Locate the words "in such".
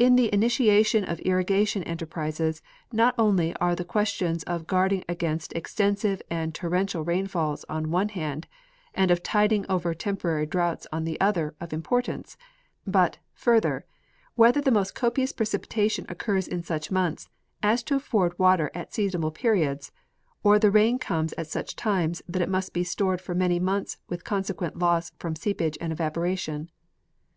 16.48-16.90